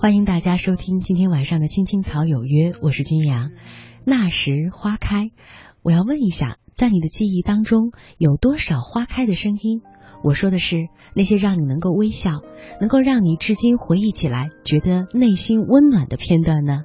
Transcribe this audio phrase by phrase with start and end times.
[0.00, 3.50] 欢迎大家收听今天晚上的《青青草有约》，我是君阳。
[4.02, 5.30] 那时花开，
[5.82, 9.82] 我要问一下，在你的记忆当中有多少花开的声音？
[10.24, 12.40] 我说的是那些让你能够微笑，
[12.80, 16.84] 能够让你至今回忆起来觉得内心温暖的片段呢？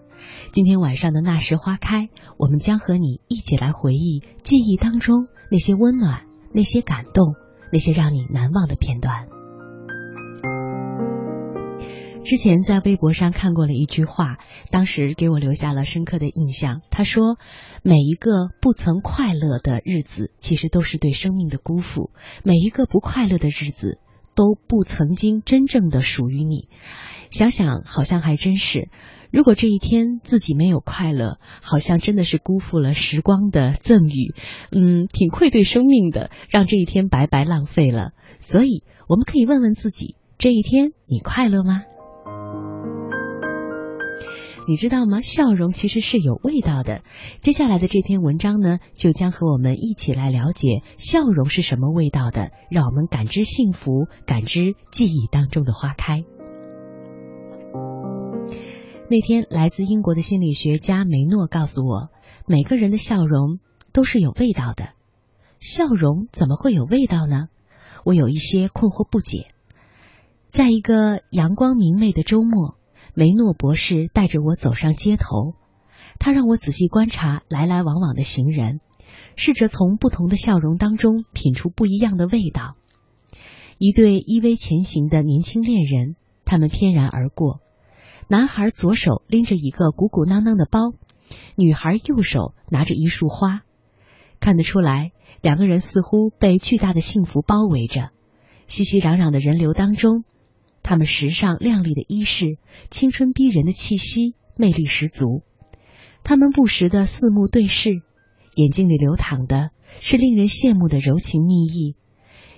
[0.51, 7.33] 今天晚上的那时花开，我们将和你一起来回忆记忆当中那些温暖、那些感动、
[7.71, 9.27] 那些让你难忘的片段。
[12.25, 14.39] 之前在微博上看过了一句话，
[14.71, 16.81] 当时给我留下了深刻的印象。
[16.89, 17.37] 他说
[17.83, 22.09] ：“每一个不曾快乐的日子，其实都是对生命的辜负；
[22.43, 23.99] 每一个不快乐的日子，
[24.33, 26.67] 都不曾经真正的属于你。”
[27.29, 28.89] 想想，好像还真是。
[29.31, 34.33] 如果这一天自己没有快乐，好像真的是辜负了时光的赠予，
[34.71, 38.13] 嗯，挺愧对生命的，让这一天白白浪费了。
[38.39, 41.83] 所以，我们可以问问自己：这一天你快乐吗？
[44.67, 45.21] 你知道吗？
[45.21, 47.03] 笑容其实是有味道的。
[47.39, 56.23] 接下来的这篇文章呢，就将和我们一起来了解笑容是什么味道的，让我们感知幸福，感知记忆当中的花开。
[59.07, 62.09] 那天，来自英国的心理学家梅诺告诉我，
[62.47, 63.59] 每个人的笑容
[63.93, 64.93] 都是有味道的。
[65.59, 67.49] 笑容怎么会有味道呢？
[68.03, 69.45] 我有一些困惑不解。
[70.49, 72.77] 在一个阳光明媚的周末。
[73.17, 75.55] 梅诺博士带着我走上街头，
[76.19, 78.81] 他让我仔细观察来来往往的行人，
[79.37, 82.75] 试着从不同的笑容当中品出不一样的味道。
[83.77, 87.61] 一对依偎前行的年轻恋人，他们翩然而过。
[88.27, 90.81] 男孩左手拎着一个鼓鼓囊囊的包，
[91.55, 93.61] 女孩右手拿着一束花。
[94.41, 98.09] 看得出来，两个人似乎被巨大的幸福包围着。
[98.67, 100.25] 熙熙攘攘的人流当中。
[100.85, 102.59] 他们时尚靓丽的衣饰，
[102.91, 105.41] 青春逼人的气息，魅力十足。
[106.23, 107.89] 他们不时的四目对视，
[108.53, 111.95] 眼睛里流淌的是令人羡慕的柔情蜜意。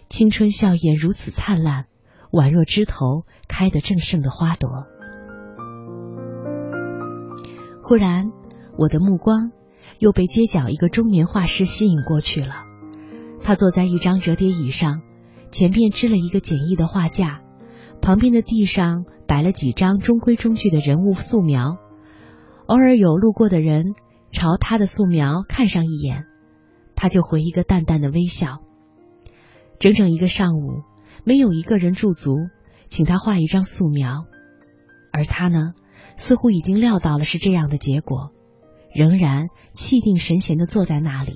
[0.09, 1.85] 青春笑颜如此灿烂，
[2.29, 4.69] 宛若枝头开得正盛的花朵。
[7.81, 8.33] 忽然，
[8.77, 9.53] 我的目光
[9.99, 12.55] 又被街角一个中年画师吸引过去了。
[13.41, 15.01] 他坐在一张折叠椅上，
[15.49, 17.41] 前面支了一个简易的画架。
[18.07, 21.75] 旁边的地上摆了几张中规中矩的人物素描，
[22.65, 23.95] 偶尔有路过的人
[24.31, 26.23] 朝他的素描看上一眼，
[26.95, 28.59] 他就回一个淡淡的微笑。
[29.77, 30.83] 整整一个上午，
[31.25, 32.37] 没有一个人驻足，
[32.87, 34.23] 请他画一张素描，
[35.11, 35.73] 而他呢，
[36.15, 38.31] 似乎已经料到了是这样的结果，
[38.95, 41.33] 仍然气定神闲的坐在那里，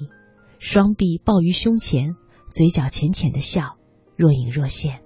[0.57, 2.15] 双臂抱于胸前，
[2.53, 3.75] 嘴角浅浅的笑，
[4.15, 5.01] 若隐若现。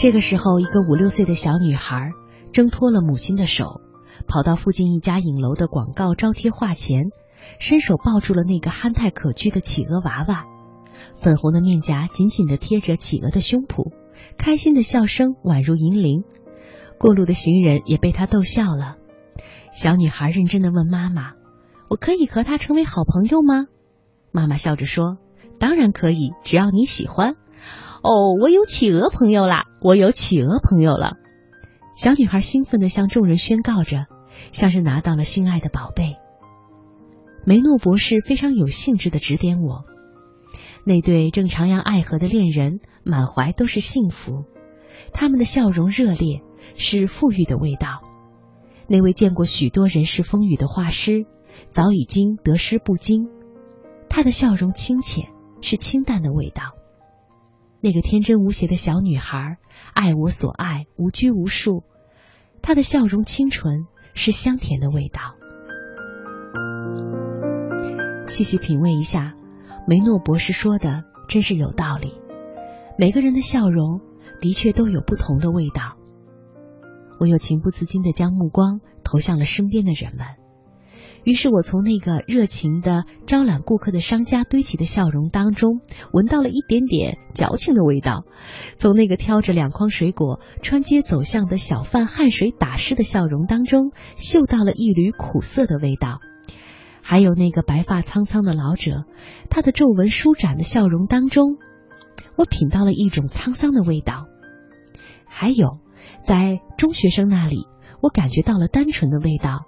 [0.00, 2.12] 这个时候，一个五六岁的小女孩
[2.52, 3.80] 挣脱了母亲的手，
[4.28, 7.06] 跑到附近一家影楼的广告招贴画前，
[7.58, 10.44] 伸手抱住了那个憨态可掬的企鹅娃娃，
[11.20, 13.92] 粉红的面颊紧紧的贴着企鹅的胸脯，
[14.38, 16.22] 开心的笑声宛如银铃。
[16.96, 18.98] 过路的行人也被她逗笑了。
[19.72, 21.32] 小女孩认真的问妈妈
[21.90, 23.66] ：“我可以和他成为好朋友吗？”
[24.30, 25.18] 妈妈笑着说
[25.58, 27.34] ：“当然可以，只要你喜欢。”
[28.02, 29.64] 哦，我有企鹅朋友啦！
[29.80, 31.16] 我有企鹅朋友了。
[31.96, 34.06] 小女孩兴奋的向众人宣告着，
[34.52, 36.16] 像是拿到了心爱的宝贝。
[37.44, 39.84] 梅诺博士非常有兴致的指点我，
[40.84, 44.44] 那对正徜徉爱河的恋人满怀都是幸福，
[45.12, 46.42] 他们的笑容热烈，
[46.76, 48.02] 是富裕的味道。
[48.86, 51.26] 那位见过许多人世风雨的画师，
[51.70, 53.28] 早已经得失不惊，
[54.08, 55.26] 他的笑容清浅，
[55.60, 56.77] 是清淡的味道。
[57.80, 59.58] 那个天真无邪的小女孩，
[59.94, 61.84] 爱我所爱，无拘无束。
[62.60, 65.36] 她的笑容清纯，是香甜的味道。
[68.26, 69.34] 细细品味一下，
[69.86, 72.20] 梅诺博士说的真是有道理。
[72.98, 74.00] 每个人的笑容
[74.40, 75.96] 的确都有不同的味道。
[77.20, 80.26] 我又情不自禁的将目光投向了身边的人们，
[81.28, 88.22] 于是我从那个热情的招揽顾客的商家堆起的笑容当中，闻到了一点点矫情的味道；
[88.78, 96.20] 从那个挑着两筐水果穿街走巷的小贩汗水打湿的笑容当中，嗅到了一缕苦涩的味道；
[97.02, 99.04] 还有那个白发苍苍的老者，
[99.50, 101.58] 他的皱纹舒展的笑容当中，
[102.36, 104.24] 我品到了一种沧桑的味道；
[105.26, 105.78] 还有。
[106.22, 107.66] 在中学生那里，
[108.00, 109.66] 我感觉到了单纯的味道，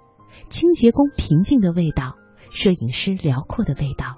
[0.51, 2.17] 清洁工平静的味道，
[2.51, 4.17] 摄影师辽阔的味道。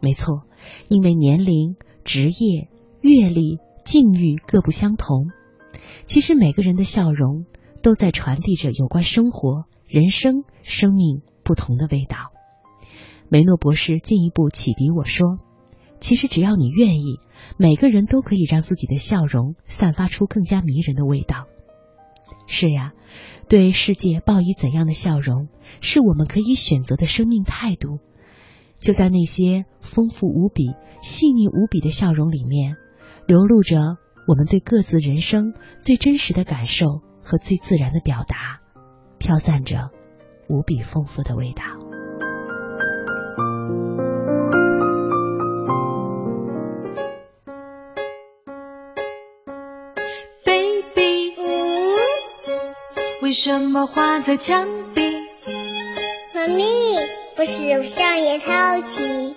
[0.00, 0.42] 没错，
[0.88, 2.68] 因为年龄、职业、
[3.00, 5.30] 阅历、境遇各不相同，
[6.04, 7.46] 其实每个人的笑容
[7.82, 12.30] 都在传递着有关生活、人生、生命不同的味道。
[13.30, 15.38] 梅诺博士进一步启迪我说
[15.98, 17.18] ：“其实只要你愿意，
[17.56, 21.46] 每个人都可以让自己的笑容散发出更加迷人的味道。”
[22.46, 22.92] 是呀，
[23.48, 25.48] 对世界报以怎样的笑容，
[25.80, 27.98] 是我们可以选择的生命态度。
[28.80, 32.76] 就在那些丰富无比、细腻无比的笑容里面，
[33.26, 33.76] 流露着
[34.28, 38.60] 我们对各自人生最真实的感受和最自然的表达，
[39.18, 39.90] 飘散着
[40.48, 41.83] 无比丰富的味道。
[53.24, 55.00] 为什么画在墙壁？
[56.34, 56.62] 妈咪，
[57.34, 59.34] 不是上也淘气，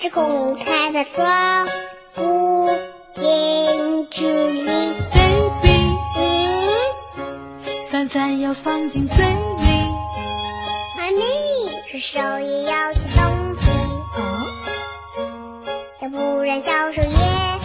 [0.00, 1.68] 只公开的窗
[2.16, 2.68] 不
[3.14, 4.64] 见距离。
[4.64, 9.34] Baby，嗯，饭饭要放进嘴里。
[10.98, 11.22] 妈咪，
[11.92, 13.70] 是手也要吃东西，
[14.16, 14.46] 哦，
[16.00, 17.63] 要不然小手也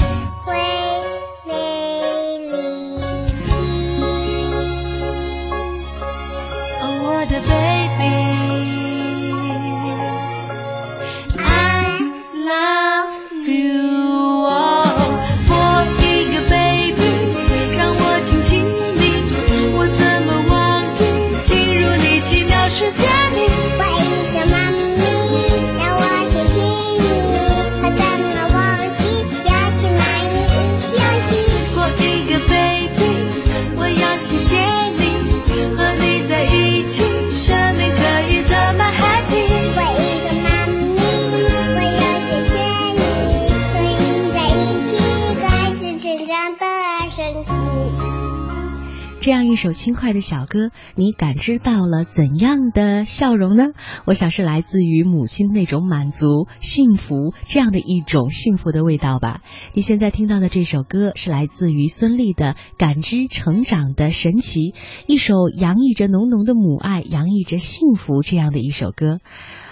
[49.59, 53.73] 首轻快的小歌，你感知到了怎样的笑容呢？
[54.05, 59.41] 我想是来自于母亲那种满足、幸福这样的一种幸福的味道吧。
[59.73, 64.71] 你现在听到的这首歌是来自于孙俪的《感知成长的神奇》，
[65.07, 69.17] 一首洋溢着浓浓的母爱、洋溢着幸福这样的一首歌。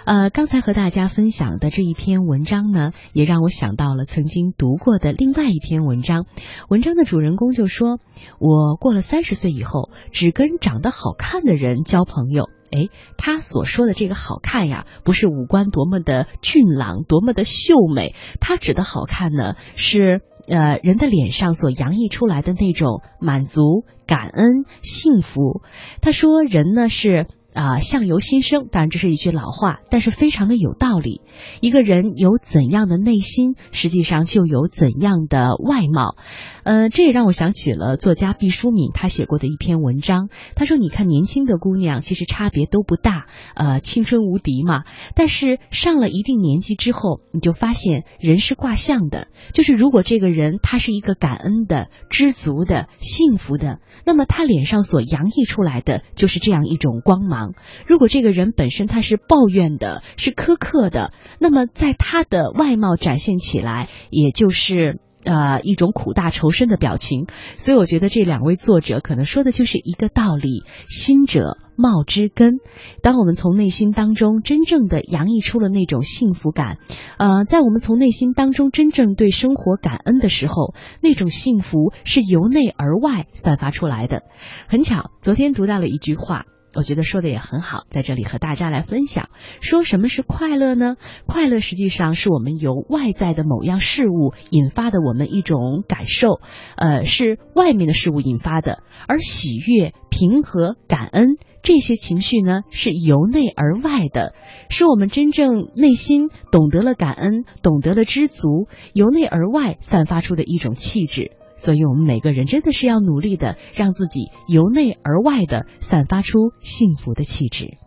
[0.07, 6.25] 呃，刚才和大家分享的这一篇文章呢，也让我想到了曾经读过的另外一篇文章。
[6.69, 7.99] 文章的主人公就说
[8.39, 25.61] ：“我过了三十岁以后，只跟长得好看的人交朋友。”诶，他所说的这个好看呀，不是五官多么的俊朗、多么的秀美，他指的好看呢，是呃人的脸上所洋溢出来的那种满足、感恩、幸福。
[25.99, 27.27] 他说，人呢是。
[27.57, 31.21] 啊、相由心生，当然这是一句老话，但是非常的有道理。
[31.59, 36.15] 一个人有怎样的内心，实际上就有怎样的外貌。
[36.63, 40.29] 呃，这也让我想起了作家毕淑敏他写过的一篇文章。
[40.53, 44.83] 他说：“你看年轻的姑娘，其实差别都不大，呃，青春无敌嘛。
[45.15, 57.46] 但是上了一定年纪之后，你就发现人是卦象的，就是如果这个人他是一个感恩的、知足的、幸福的，那么他脸上所洋溢出来的就是这样一种光芒。
[57.85, 72.59] 如果这个人本身他是抱怨的、是苛刻的，那么在他的外貌展现起来，也就是。”呃，一种苦大仇深的表情，所以我觉得这两位作者可能说的就是一个道理：心者貌之根。
[73.01, 76.77] 当我们从内心当中真正的洋溢出了那种幸福感，
[77.17, 84.23] 呃，在我们从内心当中真正对生活感恩的时候，那种幸福是由内而外散发出来的。
[84.69, 86.45] 很巧，昨天读到了一句话。
[86.77, 89.29] 我觉得说的也很好，在这里和大家来分享，
[89.61, 90.95] 说什么是快乐呢？
[91.25, 96.39] 快乐实际上是我们由外在的某样事物引发的我们一种感受，
[96.75, 104.35] 呃，是外面的事物引发的，而喜悦、平和、感恩这些情绪呢，是由内而外的，
[104.69, 111.31] 是我们真正内心懂得了感恩，懂得了知足，由内而外散发出的一种气质。
[111.57, 117.77] 所以，我们每个人真的是要努力的，让自己由内而外的散发出幸福的气质。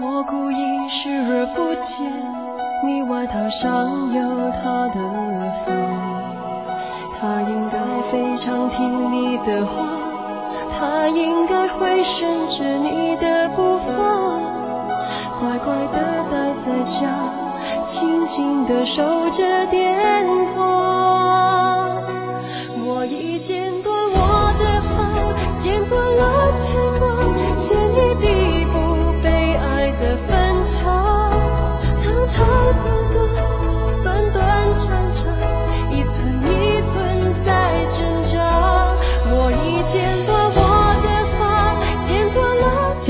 [0.00, 2.06] 我故意视而不见，
[2.86, 5.74] 你外套上有他的风，
[7.18, 9.74] 他应该非常听你的话，
[10.78, 13.92] 他应该会顺着你的步伐，
[15.40, 17.30] 乖乖的待在家。
[17.86, 19.94] 静静的守着电
[20.54, 20.81] 话，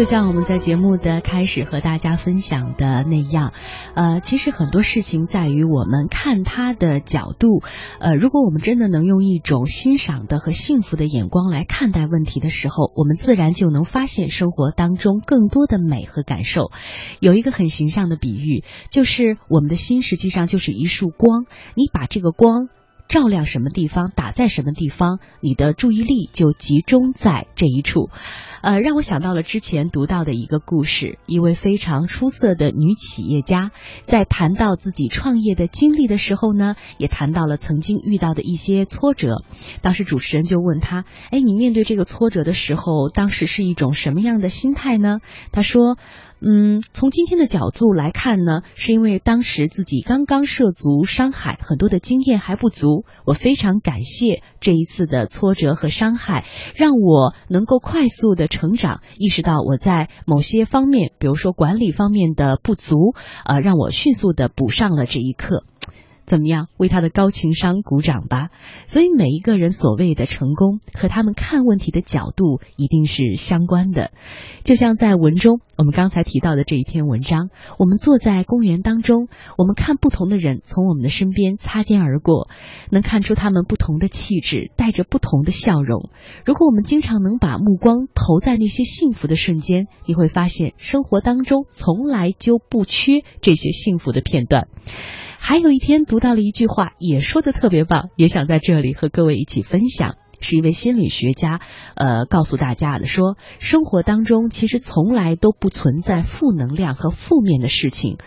[0.03, 3.53] 就像我们在节目的开始和大家分享的那样，
[3.95, 7.63] 呃，其实很多事情在于我们看它的角度。
[8.01, 16.73] 呃，如果我们真的能用一种欣赏的和幸福的眼光来看待问题的时候，我们自然就能发现生活当中更多的美和感受。
[17.21, 21.45] 有一个很形象的比喻，就是我们的心实际上就是一束光，
[21.77, 22.67] 你把这个光。
[23.09, 28.09] 照亮什么地方，打在什么地方，你的注意力就集中在这一处。
[28.62, 33.73] 呃，让我想到了之前读到的一个故事，一位非常出色的女企业家，
[34.04, 39.42] 在谈到自己创业的经历的时候呢，也谈到了曾经遇到的一些挫折。
[39.81, 45.19] 当时主持人就问她：“哎，你面对这个挫折的时候，当时是一种什么样的心态呢？”
[45.50, 45.99] 她说。
[46.45, 53.05] 嗯，从今天的角度来看呢，是因为当时自己刚刚涉足商海，很多的经验还不足。
[53.25, 56.45] 我非常感谢这一次的挫折和伤害，
[56.75, 65.63] 让我能够快速的成长，意识到我在某些方面，比如说管理方面的不足，呃，让我迅速的补上了这一课。
[66.26, 66.69] 怎么样？
[66.76, 68.50] 为他的高情商鼓掌吧！
[68.87, 74.12] 所以每一个人所谓的成功，和他们看问题的角度一定是相关的。
[74.64, 82.49] 就像在文中，我们刚才提到的这一篇文章，我们坐在公园当中，我们看不同的人从我们的身边擦肩而过，
[82.91, 86.11] 能看出他们不同的气质，带着不同的笑容。
[86.45, 94.69] 如果我们经常能把目光投在那些幸福的瞬间，你会发现生活当中从来就不缺这些幸福的片段。
[95.45, 100.15] 还有一天读到了一句话，也说的特别棒，也想在这里和各位一起分享。
[100.41, 101.61] 是一位心理学家，
[101.97, 108.19] 呃，告诉大家的说，生活当中其实从来都不存在负能量和负面的事情。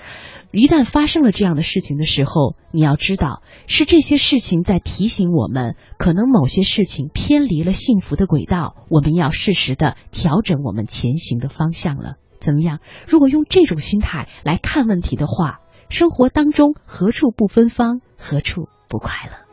[0.52, 12.16] 一旦发生了这样的事情的时候，你要知道，是这些事情在提醒我们，可能某些事情偏离了幸福的轨道，我们要适时的调整我们前行的方向了。
[12.40, 12.80] 怎么样？
[13.08, 15.62] 如果用这种心态来看问题的话。
[15.96, 19.45] 生活当中何处不芬芳，何处不快乐？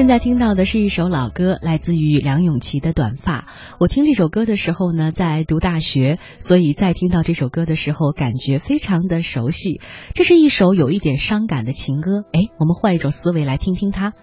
[0.00, 3.40] 现在听到的是一首老歌，来自于梁咏琪的《短发》。
[3.78, 9.82] 我听这首歌的时候呢，在读大学，所以在听到这首歌的时候，感觉非常的熟悉。
[10.14, 12.22] 这是一首有一点伤感的情歌。
[12.32, 14.14] 哎，我们换一种思维来听听它。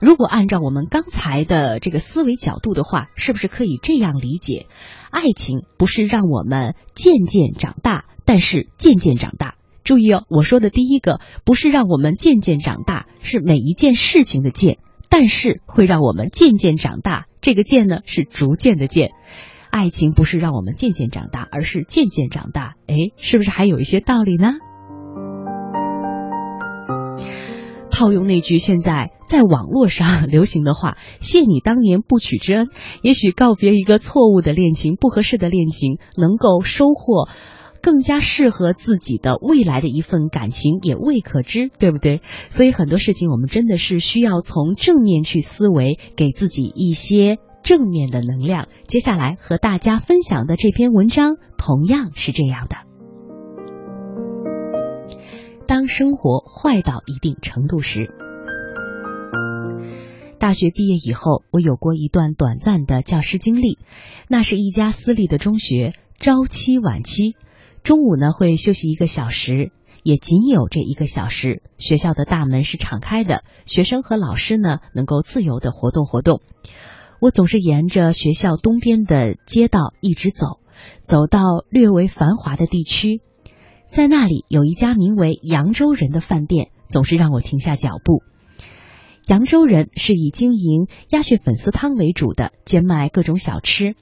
[0.00, 4.68] 如果按照我们刚才的这个思维角度的话，是不是可以这样理解？
[5.10, 9.56] 爱情不是让我们渐渐长大，但是渐渐长大。
[9.84, 14.78] 注意哦，我说的第一个不是让我们渐渐长大，是每一件事情的渐，
[15.10, 17.26] 但是会让我们渐渐长大。
[17.42, 19.10] 这个渐呢是逐渐的渐。
[19.68, 22.74] 爱情不是让我们渐渐长大，而是渐渐长大。
[22.86, 24.52] 哎，是不是还有一些道理呢？
[27.90, 32.68] 套用那句现在在网络上流行的话：“谢你当年不娶之恩。”
[33.02, 37.28] 也许告别一个错误的恋情、不合适的恋情，能够收获
[37.82, 42.20] 更加适合自己的未来的一份感情也未可知，对不对？
[42.48, 48.68] 所以很多事情我们真的是需要从正面去思维，给自己一些正面的能量。
[48.86, 52.76] 接下来和大家分享的这篇文章同样是这样的：
[55.66, 58.10] 当生活坏到一定程度时。
[60.38, 63.78] 大学毕业以后，我有过一段短暂的教师经历，
[64.26, 67.36] 那是一家私立的中学，朝七晚七，
[67.82, 69.72] 中午呢会休息一个小时，
[70.02, 76.40] 也仅有这一个小时，学校的大门是敞开的，学生和老师呢能够自由的活动活动。
[77.20, 80.60] 我总是沿着学校东边的街道一直走，
[81.02, 83.20] 走到略为繁华的地区，
[83.88, 88.22] 在那里有一家名为扬州人的饭店，总是让我停下脚步。
[89.26, 93.94] 扬州人是以经营鸭血粉丝汤为主的，兼卖各种小吃。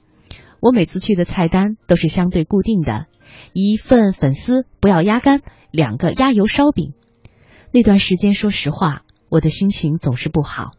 [0.61, 3.05] 我每次去的菜单都是相对固定的，
[3.53, 6.93] 一份粉丝不要鸭肝，两个鸭油烧饼。
[7.71, 10.71] 那段时间，说实话，我的心情总是不好。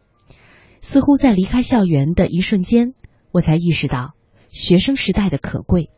[0.81, 2.93] 似乎在离开校园的一瞬间，
[3.31, 4.13] 我才意识到
[4.49, 5.89] 学生时代的可贵。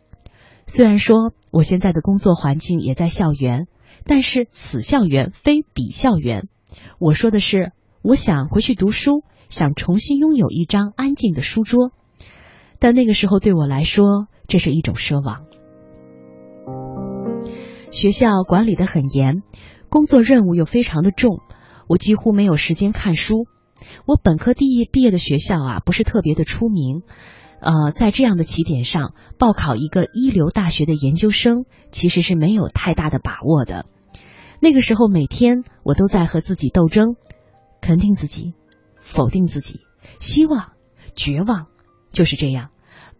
[0.68, 3.68] 虽然说我现在的工作环境也在校园，
[4.06, 6.48] 但是此校园非彼校园。
[7.00, 7.72] 我说的是。
[8.06, 11.94] 我想回去读书，想重新拥有一张安静的书桌，
[12.84, 15.46] 但那个时候对我来说，这是一种奢望。
[17.92, 19.42] 学校管理的很严，
[19.88, 21.40] 工作任务又非常的重，
[21.88, 23.48] 我几乎没有时间看书。
[24.06, 27.04] 我本科第一毕业的学校啊，不是特别的出名，
[27.62, 33.86] 呃，在这样的起点上报考一个一流大学的研究生，其实是没有太大的把握的。
[34.60, 37.16] 那个时候，每天我都在和自己斗争。
[37.80, 38.56] 肯定自己，
[39.00, 39.80] 否定自己，
[40.20, 40.74] 希望，
[41.16, 41.68] 绝望，
[42.12, 42.72] 就是这样，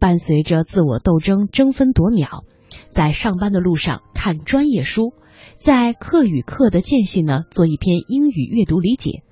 [0.03, 2.43] 伴随着自我斗争，争分夺秒，
[2.89, 5.13] 在上班的路上看专业书，
[5.55, 9.24] 在课与课的间隙呢做一篇英语阅读理解，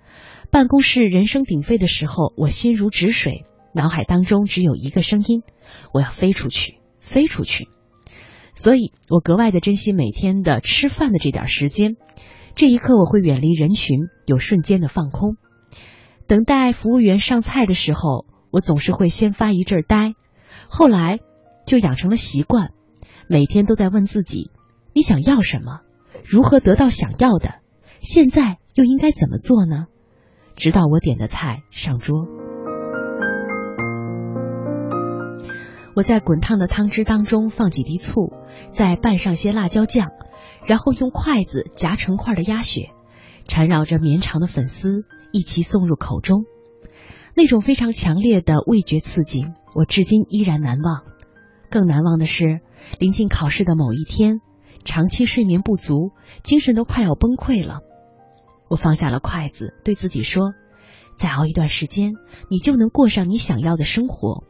[0.50, 3.44] 办公室人声鼎沸的时候，我心如止水，
[3.76, 5.44] 脑海当中只有一个声音：
[5.94, 7.68] 我要飞出去，飞出去。
[8.56, 11.98] 所以我格外的珍惜每天的吃饭的这点时间。
[12.56, 15.36] 这一刻，我会远离人群，有瞬间的放空。
[16.28, 20.14] 等待服务员上菜的时候，我总是会先发一阵呆，
[20.74, 21.20] 后来
[21.66, 22.70] 就养成了习惯，
[23.28, 24.52] 每天都在问自己：
[24.94, 25.82] 你想要什么？
[26.24, 27.56] 如何得到想要的？
[28.00, 29.88] 现在又应该怎么做呢？
[30.56, 32.26] 直到我点的菜上桌，
[35.94, 38.32] 我在滚烫的汤汁当中放几滴醋，
[38.72, 40.12] 再拌上些辣椒酱。
[40.66, 42.92] 然后用筷子夹成块的鸭血，
[43.46, 45.04] 缠绕着绵长的粉丝
[45.34, 46.46] 一起送入口中，
[47.36, 51.04] 那种非常强烈的味觉刺激，我至今依然难忘。
[51.70, 52.60] 更难忘的是，
[53.00, 54.42] 临近考试的某一天，
[54.84, 56.12] 长期睡眠不足，
[56.44, 57.80] 精神都快要崩溃了。
[58.70, 60.54] 我放下了筷子，对自己说
[61.16, 62.14] ：“再熬一段时间，
[62.50, 64.44] 你就能过上你想要的生活。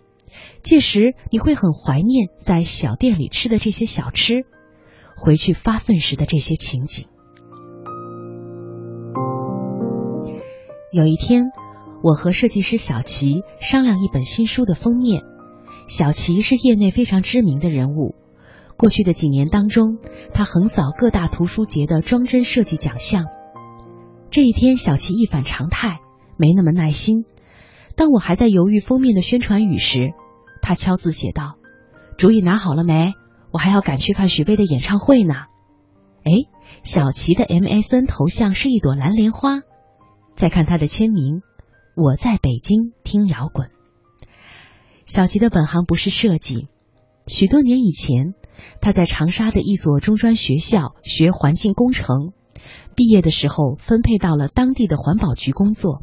[0.64, 4.46] 届时，你会很怀念在小店里吃的这些小吃。”
[5.18, 7.06] 回去发奋时的这些情景。
[10.92, 11.52] 有一天，
[12.04, 15.22] 我和设计师小齐商量一本新书的封面。
[15.88, 18.16] 小齐是业内非常知名的人物，
[18.78, 19.98] 过去的几年当中，
[20.34, 23.26] 他横扫各大图书节的装帧设计奖项。
[24.30, 26.00] 这一天，小齐一反常态，
[26.38, 27.26] 没那么耐心。
[27.96, 30.14] 当我还在犹豫封面的宣传语时，
[30.62, 31.56] 他敲字写道
[32.18, 33.14] ：“主意拿好了没？”
[33.52, 35.34] 我还要赶去看许巍的演唱会呢。
[36.24, 36.32] 哎，
[36.84, 39.60] 小齐的 MSN 头像是一朵蓝莲花。
[40.38, 41.42] 再看他的签名，
[41.96, 43.70] 我在北京听摇滚。
[45.06, 46.68] 小齐的本行不是设计，
[47.28, 48.34] 许多年以前，
[48.80, 52.32] 他在长沙的一所中专学校学环境工程，
[52.96, 56.02] 毕业的时候分配到了当地的环保局工作。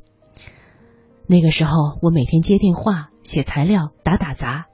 [1.27, 4.67] 那个时候，我每天接电话、写材料、打打杂。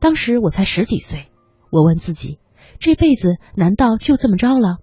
[0.00, 1.28] 当时我才十几岁。
[1.70, 2.38] 我问自己，
[2.78, 4.78] 这辈子难道就这么着了？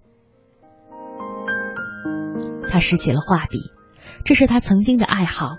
[2.70, 3.58] 他拾起了画笔，
[4.24, 5.56] 这是他曾经的爱好，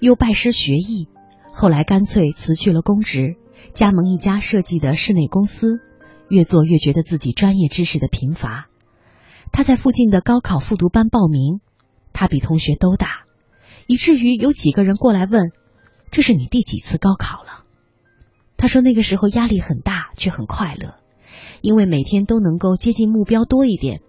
[0.00, 1.08] 又拜师学艺，
[1.52, 3.36] 后来干脆辞去了公职，
[3.74, 5.80] 加盟一家设计的室内公司，
[6.28, 8.68] 越做越觉得自己专业知识的贫乏。
[9.50, 11.60] 他在附近的高考复读班报名，
[12.12, 13.24] 他比同学都大，
[13.86, 15.50] 以至于有几个人过来问
[16.12, 17.64] ：“这是你第几次高考了？”
[18.56, 20.96] 他说那个时候压力很大，却很快乐，
[21.60, 24.00] 因为每天都能够接近目标多一点。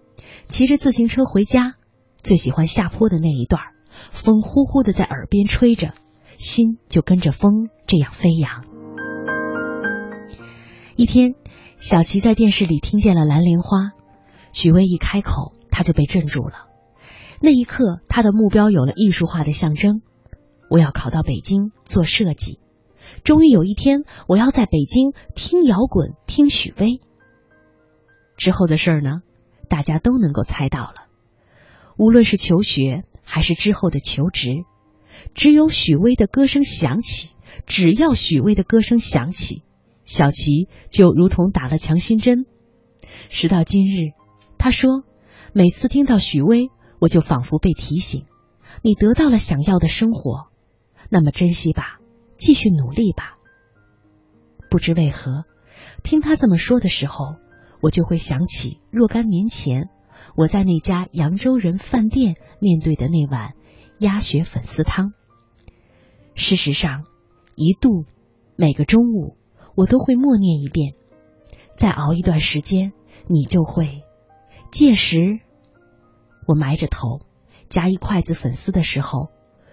[0.46, 1.74] 骑着自行车回家，
[2.22, 3.62] 最喜欢下坡的那一段，
[4.10, 5.92] 风呼呼的在耳边吹着，
[6.36, 8.64] 心就跟着风这样飞扬。
[10.96, 11.34] 一天，
[11.78, 13.78] 小琪在电视里听见了《蓝莲花》，
[14.52, 16.66] 许巍一开口，他就被镇住了。
[17.40, 20.02] 那一刻，他的目标有了艺术化的象征：
[20.68, 22.58] 我要考到北京做设计。
[23.24, 27.00] 终于有一天，我要在北京听摇滚，听许巍。
[28.36, 29.22] 之后的事儿呢，
[29.68, 30.94] 大家都能够猜到了。
[31.96, 34.64] 无论是求学，还是之后的求职，
[35.34, 37.30] 只有许巍的歌声响起，
[37.64, 39.62] 只要许巍的歌声响起，
[40.04, 42.44] 小琪就如同打了强心针。
[43.28, 44.14] 时到今日，
[44.58, 45.04] 他说，
[45.52, 48.24] 每次听到许巍，我就仿佛被提醒：
[48.82, 50.48] 你得到了想要的生活，
[51.08, 52.00] 那么珍惜吧。
[52.36, 53.36] 继续努力吧。
[54.70, 55.44] 不知为何，
[56.02, 57.36] 听他这么说的时候，
[57.80, 59.88] 我就会想起若干年前
[60.36, 63.54] 我在那家扬州人饭店面对的那碗
[63.98, 65.12] 鸭血粉丝汤。
[66.34, 67.04] 事实上，
[67.54, 68.04] 一度
[68.56, 69.36] 每个中午
[69.74, 70.94] 我都会默念一遍：
[71.76, 72.92] 再熬一段时间，
[73.26, 74.02] 你就会。
[74.70, 75.40] 届时，
[76.46, 77.20] 我埋着头
[77.68, 79.28] 夹一筷子粉丝的时候。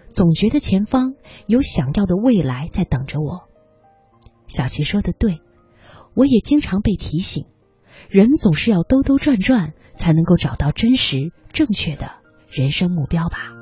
[0.09, 1.13] 总觉得前方
[1.45, 3.43] 有想要的未来在等着我。
[4.47, 5.41] 小琪说的对，
[6.15, 7.45] 我也经常被提醒，
[8.09, 12.11] 人总是要兜兜转转，才能够找到真实正确的
[12.49, 13.56] 人生目标吧。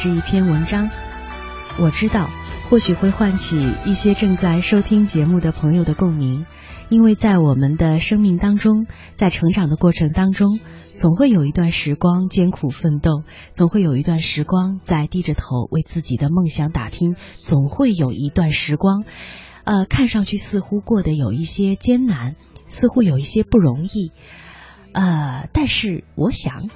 [0.00, 0.90] 这一篇文章，
[1.80, 2.30] 我知道
[2.70, 6.46] 或许会唤起一些正在收听节目的朋友的共鸣，
[6.88, 10.60] 因为在我们的生命当中，在成长的过程当中，
[10.96, 19.02] 总会有一段时光艰苦奋斗，总会有一段时光在低着头为自己的梦想打拼，总会有一段时光，
[19.64, 22.36] 呃，看上去似乎过得有一些艰难，
[22.68, 24.12] 似乎有一些不容易，
[24.92, 26.70] 呃，但是我想。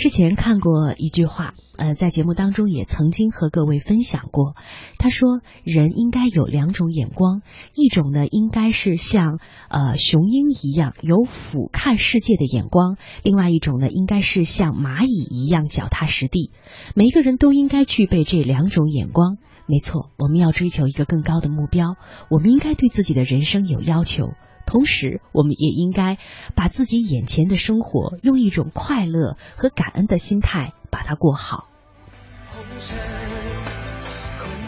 [0.00, 4.56] 之前看过一句话，呃，在节目当中也曾经和各位分享过。
[4.96, 7.42] 他说，人应该有两种眼光，
[7.74, 16.50] 一种呢应该是像呃雄鹰一样有俯瞰世界的眼光，另外一种呢应该是像蚂蚁一样脚踏实地。
[16.94, 19.36] 每一个人都应该具备这两种眼光。
[19.66, 21.96] 没错，我们要追求一个更高的目标，
[22.30, 24.30] 我们应该对自己的人生有要求。
[24.70, 26.16] 同时，我们也应该
[26.54, 31.66] 把自己眼前的生活用一种快乐和感恩的心态把它过好。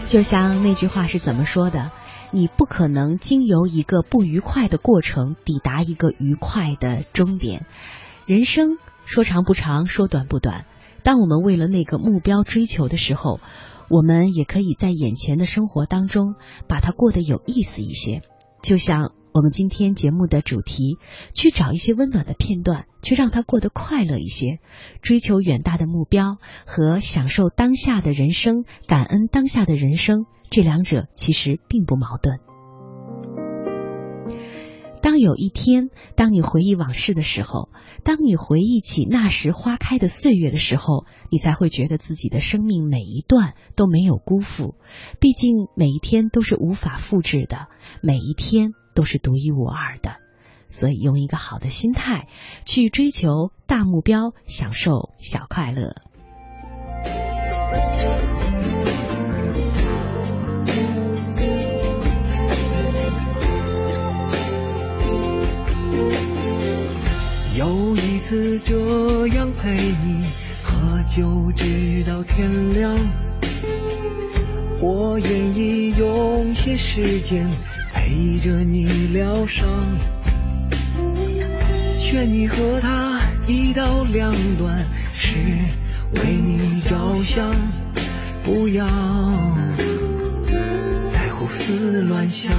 [0.05, 1.93] 就像那句话是怎么说的？
[2.33, 7.65] 你不可能经由一个不愉快的过程抵达一个愉快的终点。
[8.27, 10.67] 人生说长不长，说短不短。
[11.05, 13.39] 当我们为了那个目标追求的时候，
[13.89, 16.35] 我们也可以在眼前的生活当中
[16.67, 18.23] 把它过得有意思一些。
[18.65, 19.13] 就像。
[19.35, 20.99] 我们今天节目的主题，
[21.35, 24.59] 去找一些温暖的片段，去让他过得快乐一些。
[25.01, 32.41] 追求远大的目标和享受当下的人生，感恩当下的人生，这两者其实并不矛盾。
[35.01, 37.71] 当有一天，当你回忆往事的时候，
[38.05, 44.75] 当你回忆起那时花开的岁月的时候，你才会觉得自己的生命每一段都没有辜负。
[45.21, 47.67] 毕竟每一天都是无法复制的，
[48.03, 50.17] 每一天都是独一无二的。
[50.67, 52.29] 所以，用一个好的心态
[52.65, 55.97] 去追求大目标，享受小快乐。
[67.55, 70.25] 有一次这样陪你
[70.65, 72.97] 喝酒直到天亮，
[74.81, 77.47] 我愿意用些时间
[78.05, 79.65] 陪着你疗伤，
[82.01, 85.39] 劝你和他一刀两断，是
[86.17, 87.55] 为你着想，
[88.43, 88.85] 不要
[91.13, 92.53] 再胡思乱想。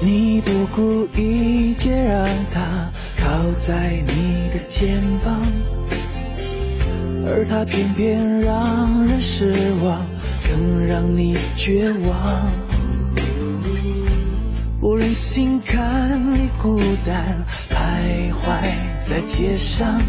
[0.00, 5.42] 你不顾一切让他靠在你的肩膀，
[7.26, 9.52] 而他偏偏让人失
[9.82, 10.06] 望，
[10.56, 12.50] 能让你绝望。
[14.80, 18.62] 不忍心看你孤单徘徊
[19.08, 20.02] 在街上，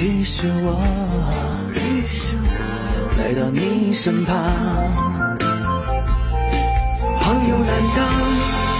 [0.00, 0.80] 于是我，
[1.72, 2.48] 于是我
[3.18, 4.36] 来到你身旁。
[7.18, 8.06] 朋友，难当？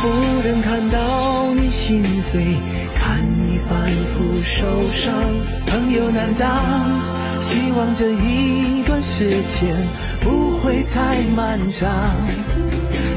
[0.02, 0.08] 不
[0.42, 2.42] 忍看到你心碎，
[2.94, 5.12] 看你反复受伤。
[5.66, 6.48] 朋友，难当，
[7.50, 9.76] 希望这一段时间
[10.20, 11.90] 不会太漫长。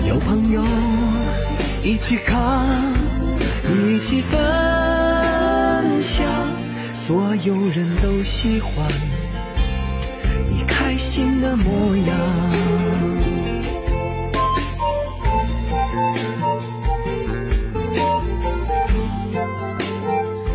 [0.07, 0.63] 有朋友
[1.83, 2.65] 一起扛，
[3.71, 6.27] 一起分享，
[6.93, 8.87] 所有人都喜欢
[10.49, 12.17] 你开心的模样。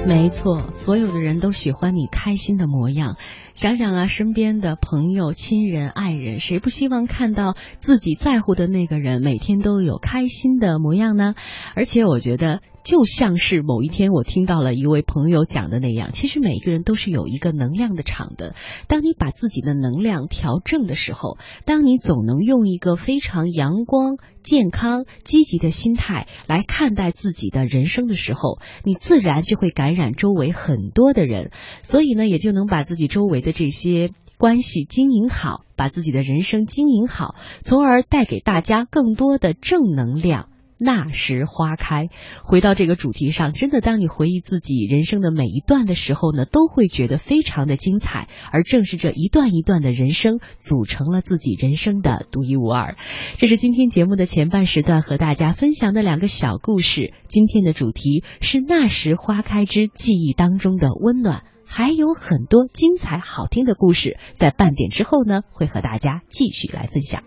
[0.04, 3.16] 没错，所有的人都喜欢你开心的模样。
[3.58, 11.34] 想想啊，身边的朋友、亲人、爱人，谁不希望看到自己在乎的那个人每天都有开心的模样呢？
[11.74, 12.60] 而且，我觉得。
[12.84, 18.54] 就像是某一天我听到了一位朋友讲的那样，其实每一个人都是有一个能量的场的。
[18.86, 31.50] 当你把自己的能量调正的时候，当你总能用一个非常阳光、健康、积极的心态来看待自己的人生的时候，你自然就会感染周围很多的人，
[31.82, 40.48] 所以呢，也就能把自己周围的这些关系经营好，把自己的人生经营好，从而带给大家更多的正能量。
[40.80, 42.06] 那时花开，
[42.44, 48.28] 回到这个主题上，真的，当你回忆自己人生的每一段的时候呢，都会觉得非常的精彩。
[48.52, 52.96] 而正是这一段一段的人生，组成了自己人生的独一无二。
[53.38, 57.12] 这是今天节目的前半时段和大家分享的两个小故事。
[57.26, 67.22] 今天的主题是那时花开之记忆当中的温暖，还有很多精彩好听的故事，在半点之后呢，会和大家继续来分享。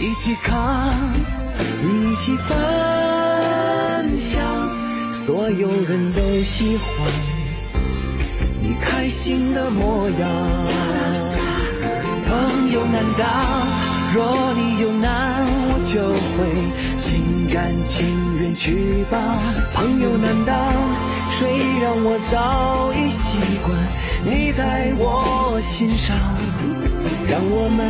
[0.00, 1.12] 一起扛，
[1.84, 4.42] 一起分享，
[5.12, 7.12] 所有人都喜欢
[8.60, 10.66] 你开心的模样。
[12.26, 13.66] 朋友难当，
[14.14, 16.02] 若你有难，我就
[16.34, 18.08] 会心甘情
[18.40, 19.20] 愿去帮。
[19.74, 20.56] 朋友难当，
[21.42, 23.76] 谁让我早已习惯
[24.24, 26.16] 你在我心上，
[27.28, 27.82] 让我们。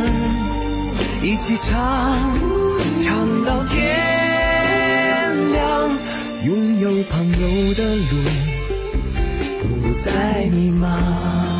[1.21, 2.17] 一起唱，
[3.03, 3.77] 唱到天
[5.51, 5.91] 亮。
[6.43, 8.11] 拥有朋友的路，
[9.61, 11.52] 不再迷茫。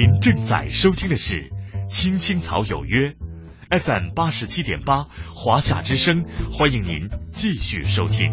[0.00, 1.34] 您正在收听的是
[1.86, 3.14] 《青青草有约》
[3.82, 8.32] ，FM 八十七点八，华夏之声，欢迎您继续收听。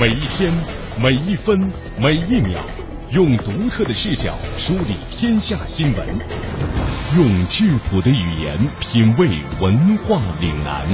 [0.00, 0.52] 每一天，
[1.00, 1.60] 每一分，
[1.96, 2.58] 每一秒，
[3.12, 6.08] 用独特的视角梳理天下新闻，
[7.16, 9.28] 用质朴的语言品味
[9.60, 10.88] 文化岭南，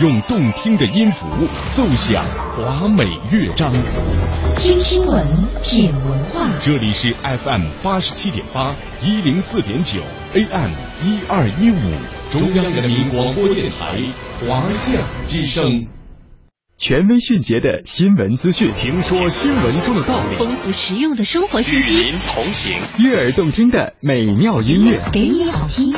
[0.00, 1.24] 用动听的音符
[1.70, 2.24] 奏响
[2.56, 3.72] 华美乐章。
[4.58, 5.24] 听新闻，
[5.62, 6.50] 品文化。
[6.60, 10.00] 这里是 FM 八十七点八，一零四点九
[10.32, 10.72] ，AM
[11.04, 11.78] 一二一五，
[12.32, 14.00] 中央人民广播电台
[14.40, 15.62] 华夏之声。
[16.76, 22.72] 权威迅捷的新闻资讯，听说新闻中的道理，丰富实用的生活信息，与您同行。
[22.98, 25.94] 悦耳动听的美妙音乐，给你好听。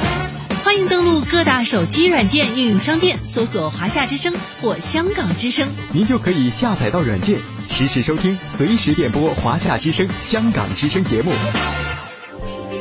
[0.77, 7.39] 欢迎登录各大手机软件应用商店，搜索“华夏之声”或“香港之声”，您就可以下载到软件，
[7.71, 11.33] 实时收听，随时点播华夏之声、香港之声节目。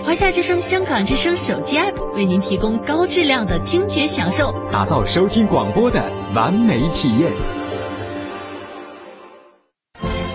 [0.04, 7.32] 华夏之声、香港之声手机 App 为您提供高质量的听觉享受，打造收听广播的完美体验。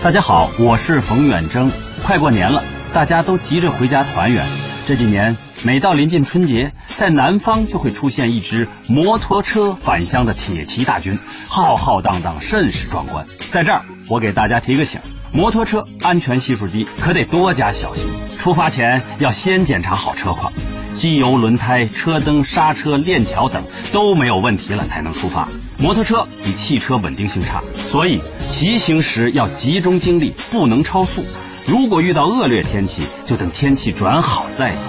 [0.01, 1.71] 大家好，我是冯远征。
[2.03, 4.43] 快过年了，大家都急着回家团圆。
[4.87, 13.27] 这几年，每到临近春节，在南方就会出现一支摩托车返乡的铁骑大军，浩浩荡荡，甚是壮观。
[13.51, 14.99] 在这儿，我给大家提个醒：
[15.31, 18.07] 摩托车安全系数低，可得多加小心。
[18.39, 20.51] 出发前要先检查好车况，
[20.95, 25.47] 机油、轮胎、车灯、刹车、链条等都没有问题了才能出发。
[25.77, 28.19] 摩托车比汽车稳定性差，所以
[28.49, 31.23] 骑行时要集中精力，不能超速。
[31.67, 34.81] 如果遇到恶劣天气，就等天气转好再走。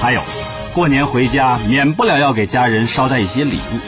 [0.00, 0.22] 还有，
[0.72, 3.78] 过年回家免不了要给家人捎带一些礼物，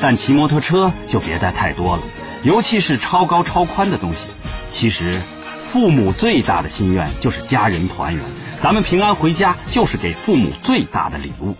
[0.00, 2.02] 但骑摩托车就别带太多了，
[2.42, 4.26] 尤其是超高超宽的东西。
[4.68, 5.22] 其实，
[5.64, 8.24] 父母最大的心愿就是家人团圆，
[8.60, 11.54] 咱们平安回家就是给父母最大的礼物。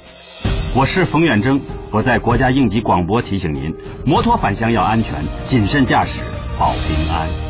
[0.74, 1.60] 我是冯远征，
[1.92, 6.20] 我在国家应急广播提醒您：摩托返乡要安全，谨慎驾驶
[6.58, 7.49] 保平安。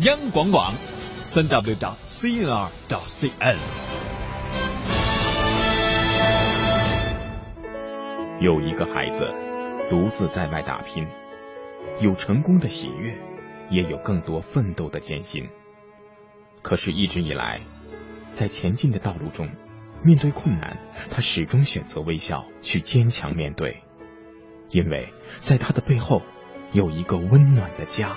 [0.00, 0.74] 央广网，
[1.20, 3.56] 三 w 点 cnr 点 cn。
[8.40, 9.32] 有一个孩子
[9.88, 11.06] 独自在外打拼，
[12.00, 13.16] 有成功的喜悦，
[13.70, 15.48] 也有更多奋斗的艰辛。
[16.60, 17.60] 可是，一直以来，
[18.30, 19.48] 在前进的道路中，
[20.02, 20.76] 面对困难，
[21.08, 23.84] 他始终选择微笑，去坚强面对，
[24.70, 26.20] 因为在他的背后
[26.72, 28.16] 有一个温暖的家。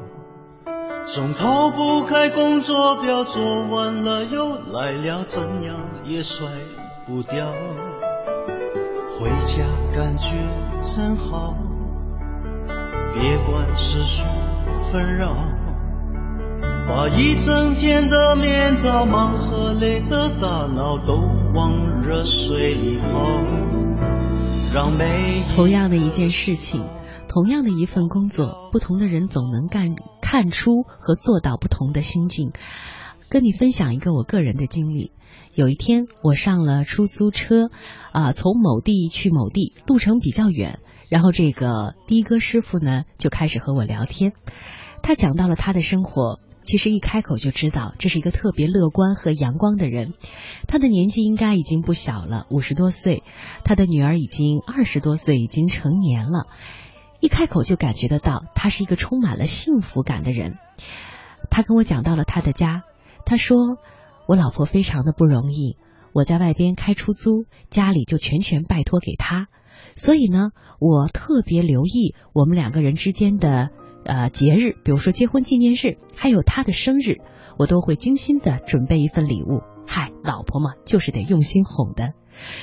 [1.13, 6.47] 总逃不开工作表，做完了又来了，怎样也甩
[7.05, 7.51] 不掉。
[9.19, 10.37] 回家感觉
[10.79, 11.53] 真好，
[13.13, 14.25] 别管世俗
[14.89, 15.35] 纷扰，
[16.87, 21.21] 把一整天的面罩、忙和累的大脑都
[21.53, 21.73] 往
[22.05, 23.27] 热水里泡，
[24.73, 26.85] 让每同样的一件事情，
[27.33, 32.51] 同样的一份工作，不同的人总能干看出和做到不同的心境。
[33.29, 35.13] 跟你分享一个我个人的经历。
[35.55, 37.69] 有一天，我上了出租车，
[38.11, 40.79] 啊，从某地去某地，路程比较远。
[41.07, 44.33] 然后这个的哥师傅呢，就开始和我聊天。
[45.01, 50.15] 他讲到了他的生活，其实一开口就知道这是一个特别乐观和阳光的人。
[50.67, 53.23] 他的年纪应该已经不小了，五十多岁。
[53.63, 56.47] 他的女儿已经二十多岁，已经成年了。
[57.21, 60.57] 一开口就感觉得到，他是一个充满了幸福感的人。
[61.49, 62.83] 他跟我讲到了他的家，
[63.25, 63.77] 他说。
[64.27, 65.75] 我老婆非常的不容易，
[66.13, 69.47] 我在外边开出租，家里就全权拜托给他，
[69.97, 73.71] 所以呢，我特别留意我们两个人之间的
[74.05, 77.17] 呃节日，比如说结婚纪念日，还有他的生日，
[77.57, 79.63] 我都会精心的准备一份礼物。
[79.93, 82.13] 嗨，老婆嘛，就是得用心哄的。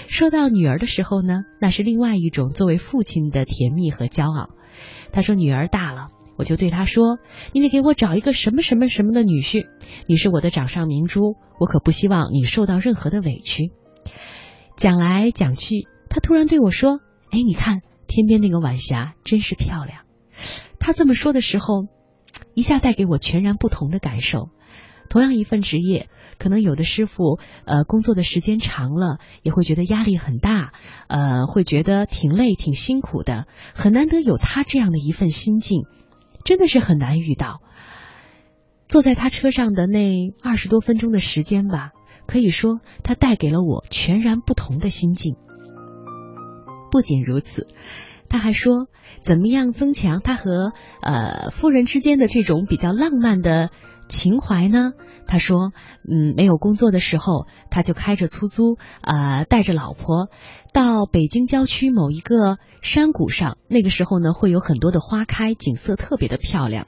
[0.07, 4.49] 说到女儿的时候呢，那是另外一种作为父亲的甜蜜和骄傲。
[5.13, 6.09] 他说女儿大了，
[6.39, 7.19] 我就对他说
[7.53, 9.67] ：“你得给我找一个什么什么什么的女婿，
[10.07, 13.73] 你是我的掌上明珠，我可不希望你受到任何的委屈。”
[14.75, 16.99] 讲来讲去，他突然对我说
[17.31, 20.01] ：“哎，你看天边那个晚霞真是漂亮。”
[20.81, 21.89] 他这么说的时候，
[22.55, 24.49] 一下带给我全然不同的感受。
[25.09, 30.73] 同样一份职业，可能有的师傅呃工作的时间长了，也会觉得压力很大，
[31.09, 35.85] 呃会觉得挺累挺辛苦的，很难得有他这样的一份心境，
[36.45, 37.61] 真的是很难遇到。
[38.89, 41.91] 坐在他车上的那二十多分钟的时间吧，
[42.27, 45.37] 可以说他带给了我全然不同的心境。
[46.91, 47.67] 不仅如此，
[48.31, 48.89] 他还说
[49.21, 53.71] 怎么样增强他和呃夫人之间的这种比较浪漫的。
[54.09, 54.93] 情怀呢？
[55.27, 55.73] 他说，
[56.09, 60.29] 嗯，没有工作的时候，他就开着出租，啊，带着老婆
[60.73, 63.59] 到北京郊区某一个山谷上。
[63.69, 66.87] 那个时候呢，会有很多的花开，景色特别的漂亮。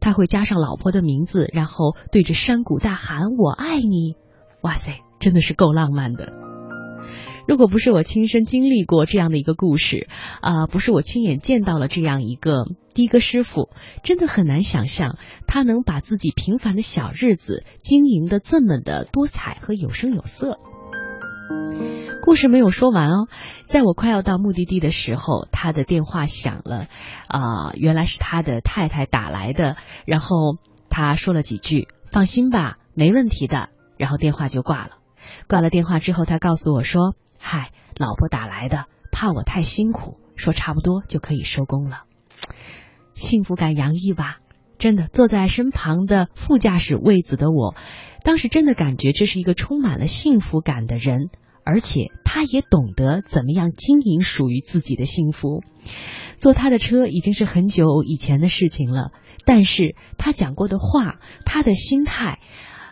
[0.00, 4.16] 他会加上老婆的名字，然后对着山谷大喊“我爱你”。
[4.62, 6.51] 哇塞，真的是够浪漫的。
[7.48, 10.08] 如果不是我亲身经历过这样的一个故事，
[10.40, 12.64] 啊，不是我亲眼见到了这样一个
[12.94, 13.70] 的哥师傅，
[14.04, 20.58] 真的很难想象他能把自己平凡的小日子经营的这么的多彩和有声有色。
[22.22, 23.28] 故事没有说完哦，
[23.66, 26.86] 在我快要到目的地的时候，他的电话响了，
[27.26, 29.76] 啊，原来是他的太太打来的，
[30.06, 30.56] 然后
[30.88, 34.90] 他说了几句“放心吧，没问题的”，然后电话就挂了。
[35.48, 37.16] 挂了电话之后，他告诉我说。
[37.44, 42.04] 嗨，老婆打来的，怕我太辛苦，说差不多就可以收工了。
[43.14, 44.38] 幸福感洋溢吧？
[44.78, 47.74] 真的，坐在身旁的副驾驶位子的我，
[48.22, 51.30] 当时真的感觉这是一个充满了幸福感的人，
[51.64, 55.64] 而且他也懂得怎么样经营属于自己的幸福。
[56.38, 59.10] 坐他的车已经是很久以前的事情了，
[59.44, 62.38] 但是他讲过的话，他的心态。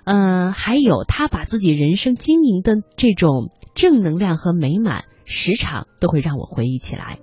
[0.05, 7.19] 嗯，还有他把自己人生经营的这种正能量和美满，时常都会让我回忆起来。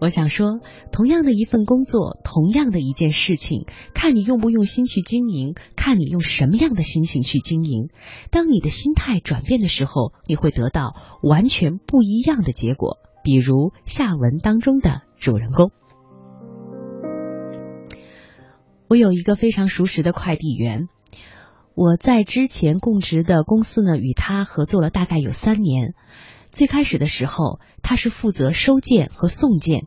[0.00, 0.60] 我想说，
[0.92, 7.88] 同样的一份工作，同样的一件事情，看你用不用心去经营，看你用什么样的心情去经营。
[8.30, 12.98] 当你的心态转变的时候，你会得到完全不一样的结果。
[13.24, 15.72] 比如下文当中的主人公。
[18.88, 20.86] 我有一个非常熟识的快递员，
[21.80, 25.94] 我在之前供职的公司呢，与他合作了大概有三年。
[26.50, 29.86] 最开始的时候，他是负责收件和送件。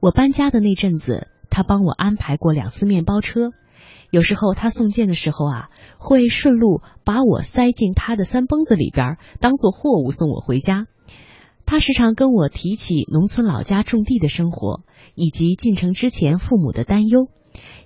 [0.00, 3.50] 我搬家的那阵子，他帮我安排过两次面包车。
[4.10, 10.88] 有时候他送件的时候啊，会顺路把我塞进他的三蹦子里边，当做货物送我回家。
[11.64, 14.80] 他时常跟我提起农村老家种地的生活，
[15.14, 17.28] 以及进城之前父母的担忧。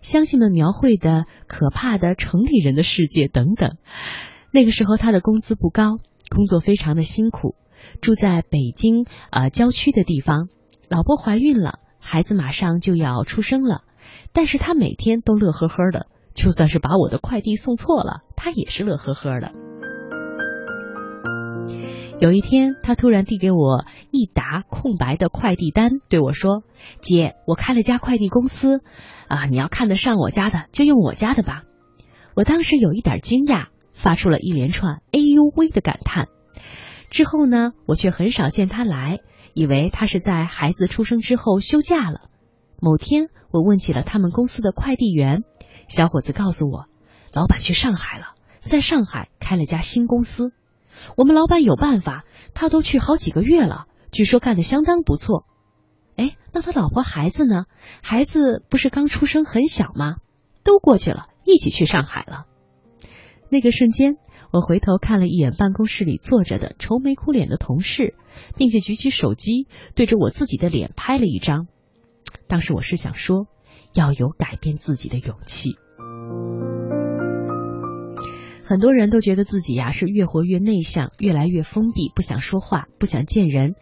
[0.07, 3.76] 乡亲们描绘的可怕的城里人的世界等等。
[4.52, 5.98] 那个时候他的工资不高，
[6.30, 7.57] 工作非常的辛苦，
[8.00, 10.48] 住在北京啊郊区的地方。
[10.88, 13.82] 老婆怀孕了，孩子马上就要出生了，
[14.32, 19.65] 但是他每天都乐呵呵的，就算是把我的快递送错了，他也是乐呵呵的。
[22.18, 26.62] 有一天，他突然递给我一沓空白的快递单，对我说
[27.02, 28.80] ：“姐，我开了家快递公司，
[29.28, 31.64] 啊，你要看得上我家的，就用我家的吧。”
[32.34, 36.28] 我当时有一点惊讶，发出了一连串“哎呦喂”的感叹。
[37.10, 39.18] 之后呢，我却很少见他来，
[39.52, 42.22] 以为他是在孩子出生之后休假了。
[42.80, 45.42] 某天，我问起了他们公司的快递员，
[45.88, 46.86] 小伙子告诉我，
[47.34, 48.28] 老板去上海了，
[48.60, 50.54] 在上海开了家新公司。
[51.16, 52.24] 我们老板有办法，
[52.55, 55.44] 他都去好几个月了，据说干得相当不错。
[56.16, 57.64] 哎，那他老婆孩子呢？
[58.03, 60.16] 孩子不是刚出生很小吗？
[60.64, 62.47] 都过去了，一起去上海了。
[63.51, 64.16] 那个瞬间，
[64.51, 68.14] 我回头看了一眼办公室里坐着的愁眉苦脸的同事，
[68.57, 71.66] 并且举起手机对着我自己的脸拍了一张。
[72.49, 73.47] 当时我是想说，
[73.94, 75.76] 要有改变自己的勇气。
[78.68, 83.76] 很多人都觉得自己呀是越活越内向，越来越封闭，不想说话，不想见人，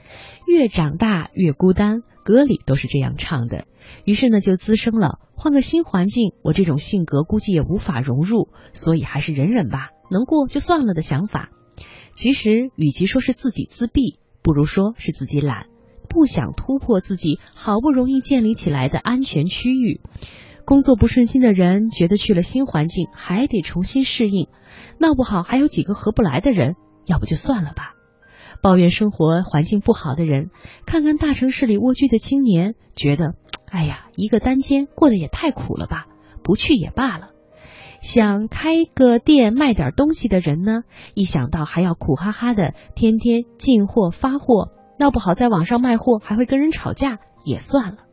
[0.47, 2.03] 越长大越孤单。
[2.23, 3.67] 歌里都是这样唱的。
[4.05, 11.49] 于是呢，就滋生了换个新环境，我这种性格估计也无法融入，所以还是忍忍吧，能过就算了的想法。
[12.15, 15.67] 其实，与其说是自己自闭，不如说是自己懒，
[16.11, 20.01] 不想突破自己好不容易建立起来的安全区域。
[20.67, 24.49] 工作不顺心的人觉得去了新环境还得重新适应，
[24.99, 26.77] 闹不好还有几个合不来的人，
[27.07, 27.95] 要不就算了吧。
[28.63, 30.51] 抱怨生活环境不好的人，
[30.87, 33.35] 看看大城市里蜗居的青年，觉得，
[33.71, 36.07] 哎呀，一个单间过得也太苦了吧，
[36.43, 37.31] 不去也罢了。
[38.01, 40.83] 想开个店卖点东西的人呢，
[41.15, 48.04] 一想到还要苦哈哈的天天进货发货，闹不好在网上卖货还会跟人吵架，也算了。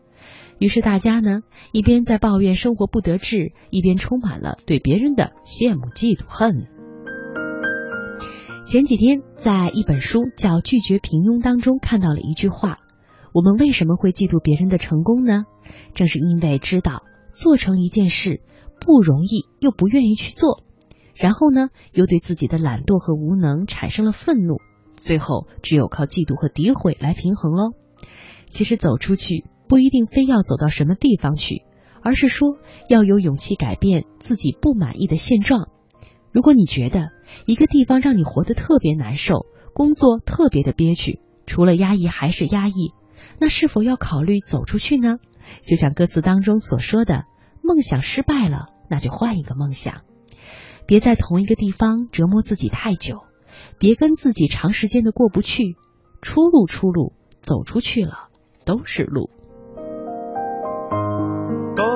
[0.61, 1.41] 于是大家呢，
[1.71, 6.67] 一边在抱怨生活不得志，一边充满了对别人的羡慕、嫉妒、恨。
[8.63, 12.77] 前几天在一本书叫《拒绝平庸》当中看到了一句话：
[13.33, 15.45] 我们为什么会嫉妒别人的成功呢？
[15.95, 17.01] 正是因为知道
[17.31, 18.43] 做成一件事
[18.79, 20.61] 不容易，又不愿意去做，
[21.15, 24.57] 然后呢，又对自己的懒惰和无能产生了愤怒，
[24.95, 27.71] 最后只有靠嫉妒和诋毁来平衡喽。
[28.51, 31.63] 其实走出去不一定非要走到什么地方去，
[32.03, 32.57] 而是说
[32.89, 35.69] 要有勇气改变自己不满意的现状。
[36.33, 37.11] 如果你觉得
[37.45, 42.91] 一个地方让你活得特别难受，工作特别的憋屈，除了压抑还是压抑，
[43.39, 45.19] 那是否要考虑走出去呢？
[45.61, 47.23] 就像歌词当中所说的
[47.63, 50.01] ：“梦想失败了，那就换一个梦想，
[50.85, 53.21] 别在同一个地方折磨自己太久，
[53.79, 55.77] 别跟自己长时间的过不去。
[56.21, 58.27] 出路，出路，走出去了
[58.65, 59.29] 都是路。”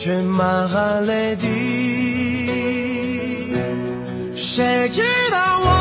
[0.00, 1.46] 却满含泪滴。
[4.34, 5.79] 谁知道我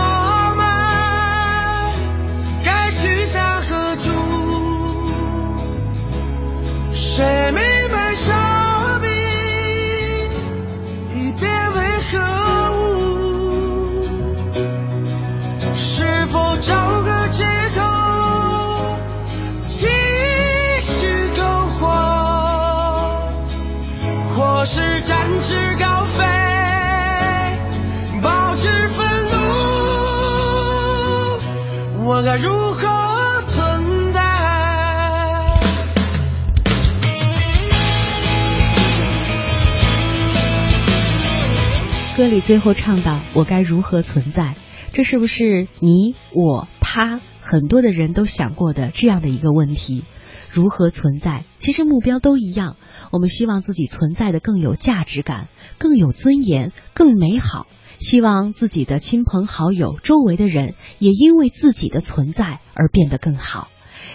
[42.19, 44.55] 歌里最后唱到：“我该如何存在？”
[44.91, 50.03] 这是不是你、我、他很多的人都想过的这样的一个问题？
[50.51, 51.45] 如何存在？
[51.59, 52.75] 其实目标都一样，
[53.13, 55.47] 我们希望自己存在的更有价值感、
[55.77, 57.67] 更有尊严、更美好。
[57.99, 63.69] 希望自己的亲朋好友、周围的人也因为自己的存在而变得更好。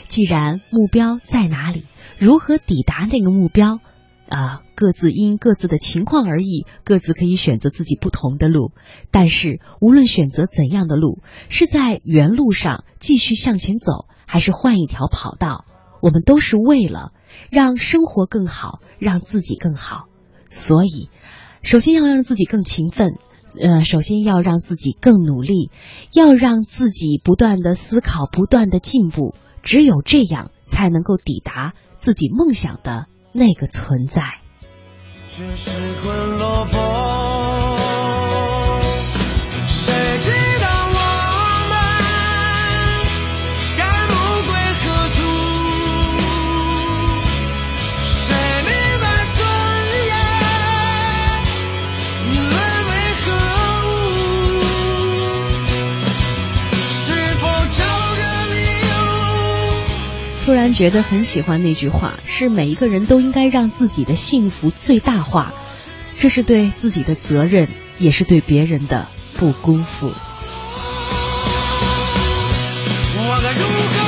[0.09, 1.87] 既然目标在哪里，
[2.19, 3.81] 如何抵达那个目标？
[4.29, 8.73] 啊，各自因各自的情况而异，各自可以选择自己不同的路。
[9.11, 15.67] 但是，无论选择怎样的路，是在原路上继续向前走，还是换一条跑道，
[16.01, 17.13] 我们都是为了
[17.51, 20.07] 让生活更好，让自己更好。
[20.49, 21.11] 所以，
[21.63, 23.13] 首先要让自己更勤奋，
[23.61, 25.71] 呃，首先要让自己更努力，
[26.13, 29.35] 要让自己不断的思考，不断的进步。
[29.63, 33.07] 只有这样，才能够抵达自己梦想的。
[33.37, 34.23] 那个存在，
[35.29, 35.71] 却失
[36.05, 37.04] 魂落魄。
[60.75, 65.55] 觉得很喜欢那句话，是每一个人都应该让自己的幸福最大化，
[66.19, 67.69] 这是对自己的责任，
[67.99, 69.07] 也是对别人的
[69.39, 70.13] 不辜负。
[73.17, 74.04] 我该如何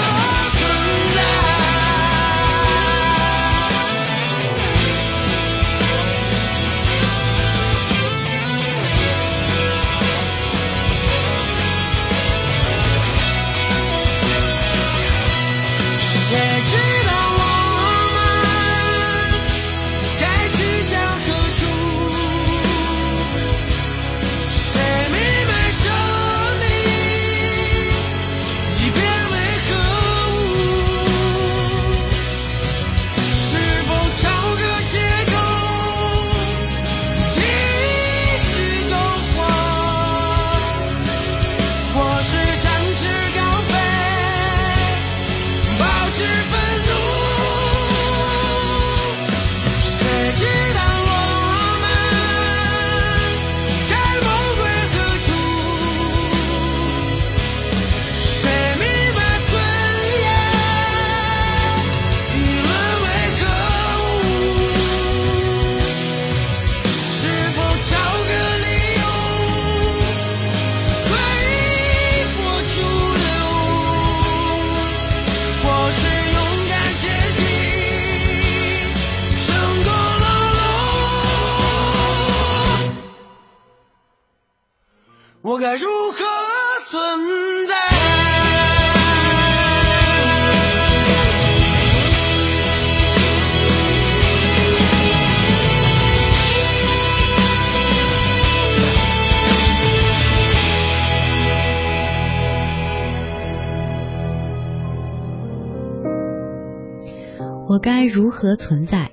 [108.36, 109.10] 何存在？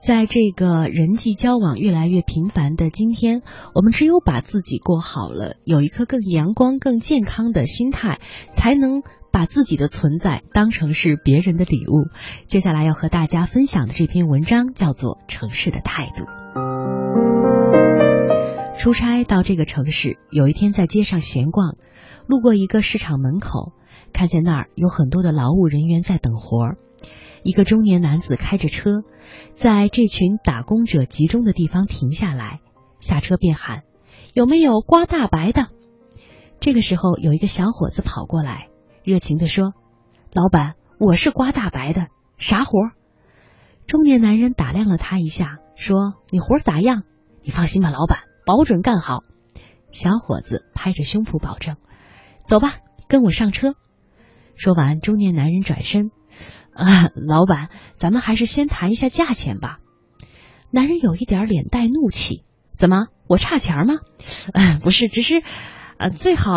[0.00, 3.42] 在这个人际交往越来越频繁的今天，
[3.74, 9.02] 我们只有把自己过好了，有一颗更阳光、更健康的心态，才能
[9.32, 12.06] 把自己的存在当成是别人的礼物。
[12.46, 16.24] 接下来要和大家分享的这篇文章叫做《城市的态度》。
[18.78, 21.74] 出差到这个城市，有一天在街上闲逛，
[22.28, 23.72] 路过一个市场门口，
[24.12, 26.78] 看见那儿有很多的劳务人员在等活儿。
[27.48, 29.04] 一个中年男子开着车，
[29.54, 32.60] 在这群打工者集中的地方停下来，
[33.00, 33.84] 下车便喊
[34.34, 35.68] ：“有没有刮大白的？”
[36.60, 38.68] 这个时候，有一个小伙子跑过来，
[39.02, 39.72] 热情地说
[40.34, 42.72] ：“老板，我是刮大白的，啥活？”
[43.88, 47.04] 中年男人打量了他一下，说：“你活咋样？
[47.42, 49.20] 你放心吧，老板，保准干好。”
[49.90, 51.76] 小伙子拍着胸脯保证
[52.46, 52.74] ：“走吧，
[53.08, 53.74] 跟我上车。”
[54.54, 56.10] 说完，中年男人转身。
[56.72, 59.78] 啊，老板，咱们还是先谈一下价钱吧。
[60.70, 62.44] 男人有一点脸带怒气，
[62.76, 63.94] 怎么，我差钱吗？
[64.52, 65.42] 啊，不是，只是，
[65.98, 66.52] 呃，最好。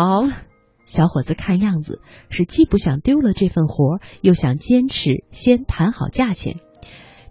[0.84, 6.56] 小伙子看样子是既不想丢了这份活，又想坚持先谈好价钱。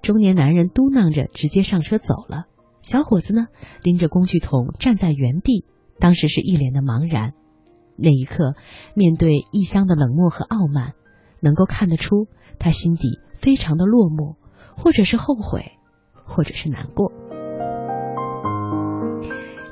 [0.02, 2.46] 中年男人嘟囔着，直接上车走了。
[2.82, 3.48] 小伙子呢，
[3.84, 5.66] 拎着工具桶站在原地，
[6.00, 7.34] 当时是一脸的茫然。
[7.98, 8.56] 那一刻，
[8.96, 10.94] 面对异乡的冷漠和傲慢，
[11.42, 12.28] 能够看得出。
[12.60, 14.36] 他心底非常的落寞，
[14.76, 15.72] 或者是后悔，
[16.14, 17.12] 或者是难过。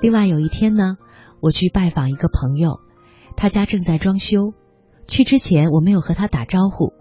[0.02, 0.98] 另外有一天呢，
[1.42, 2.80] 我去拜访一个朋友，
[3.36, 4.54] 他家正在装修。
[5.08, 6.94] 去之前我没有和他打招呼，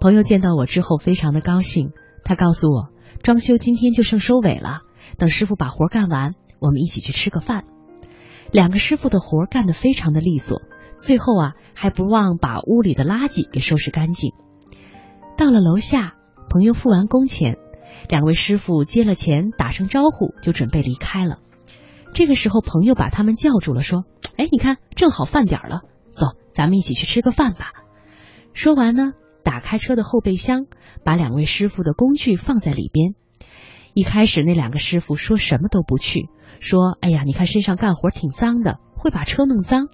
[0.00, 1.92] 朋友见到我之后非常的高兴，
[2.24, 2.88] 他告诉我，
[3.22, 4.80] 装修今天就剩收尾了，
[5.16, 7.64] 等师傅把活干完，我们一起去吃个饭。
[8.52, 10.62] 两个师傅的活干得非常的利索，
[11.00, 14.32] 最后啊还不忘把屋里的垃圾给收拾干净。
[15.36, 16.14] 到了楼下，
[16.50, 17.56] 朋友付完工钱，
[18.08, 21.38] 两位师傅接了钱，打声招呼就准备离开了。
[22.14, 24.04] 这个时候，朋友把他们叫住了，说
[24.36, 27.72] ：“哎，你看，正好饭点了，走，咱们一起去吃个饭吧。”
[28.52, 29.12] 说完呢，
[29.44, 30.66] 打开车的后备箱，
[31.04, 33.14] 把两位师傅的工具放在里边。
[33.94, 36.28] 一开始，那两个师傅说什么都不去，
[36.58, 39.86] 说：“哎呀，你看身上干活挺脏的，会把车弄脏。”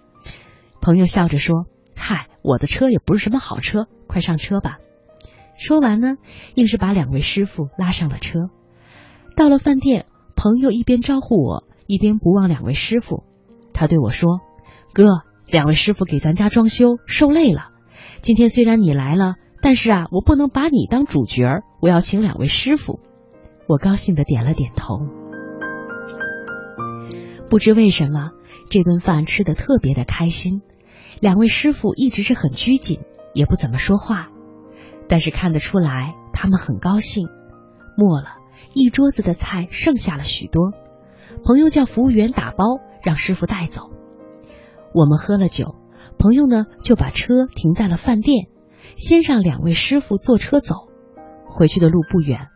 [0.85, 1.65] 朋友笑着说
[1.97, 4.77] ：“嗨，我的车也不是什么好车，快上车吧。”
[5.57, 6.19] 说完呢，
[6.57, 8.51] 硬是把两位师傅拉上了车。
[9.35, 10.05] 到了饭店，
[10.37, 13.25] 朋友一边招呼我，一边不忘两位师傅。
[13.73, 14.41] 他对我说
[14.93, 17.71] ：“哥，两位师傅给咱家装修受累了。
[18.21, 23.01] 今天虽然你来了，但是啊，我不能把你当主角，我要请两位师傅。”
[23.67, 24.99] 我高兴的点了点头。
[27.49, 28.33] 不知为什么，
[28.69, 30.61] 这顿饭吃的特别的开心。
[31.21, 33.01] 两位师傅一直是很拘谨，
[33.33, 34.29] 也不怎么说话。
[35.09, 37.29] 但是看得出来，他们很高兴。
[37.97, 38.37] 末了，
[38.75, 40.73] 一桌子的菜剩下了许多，
[41.45, 42.65] 朋友叫服务员打包，
[43.03, 43.91] 让师傅带走。
[44.95, 45.77] 我们喝了酒，
[46.19, 48.49] 朋友呢就把车停在了饭店，
[48.95, 50.89] 先让两位师傅坐车走。
[51.47, 52.49] 回去的路不远，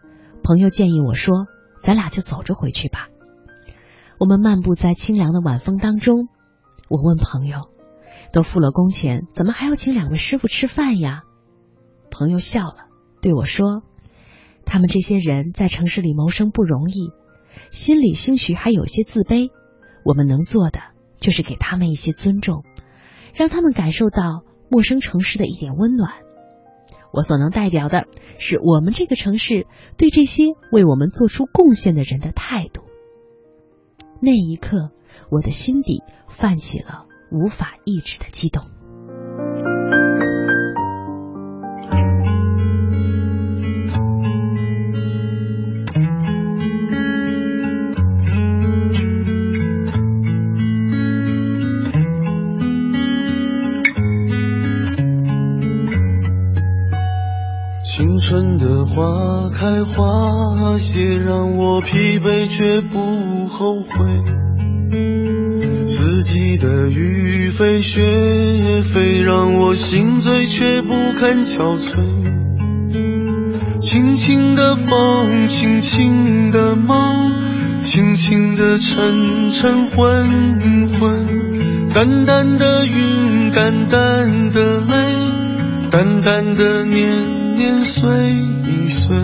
[0.42, 1.46] 朋友建议我说
[1.82, 3.08] ：“咱俩就走着回去吧。”
[4.18, 6.28] 我们漫步在清凉的晚风当中，
[6.88, 7.68] 我问朋友
[8.32, 11.22] ：“都付了工钱，怎么还要请两位师傅吃饭呀？”
[12.10, 12.86] 朋友笑了，
[13.20, 13.82] 对我说
[14.64, 17.12] ：“他们这些人在城市里谋生不容易，
[17.70, 19.50] 心里兴许还有些自卑。
[20.04, 20.80] 我们能做的
[21.20, 22.64] 就是给他们一些尊重，
[23.34, 26.12] 让他们感受到陌生城市的一点温暖。
[27.12, 28.06] 我所能代表的
[28.38, 29.66] 是我们这个城市
[29.96, 32.82] 对这些为我们做出贡献的人的态度。”
[34.20, 34.90] 那一刻，
[35.30, 38.64] 我的心底泛起了无法抑制的激动。
[57.82, 64.37] 青春的花开花谢，让我疲惫却不后悔。
[66.38, 68.00] 四季的雨飞雪
[68.84, 71.96] 飞，让我心醉却不堪憔悴。
[73.80, 77.32] 轻轻的风，轻轻的梦，
[77.80, 81.26] 轻轻的沉沉昏昏。
[81.92, 88.08] 淡淡的云，淡淡的泪，淡淡的年年岁
[88.86, 89.16] 岁，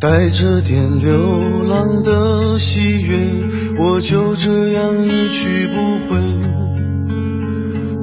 [0.00, 3.18] 带着点流浪的喜悦，
[3.84, 6.20] 我就这样一去不回。